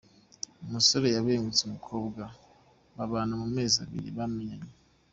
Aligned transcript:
Umusore 0.65 1.07
yabengutse 1.15 1.61
umukobwa, 1.65 2.23
babana 2.95 3.33
mu 3.41 3.47
mezi 3.55 3.75
abiri 3.85 4.09
bamenyanye. 4.17 4.71